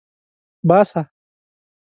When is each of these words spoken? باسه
باسه 0.67 0.99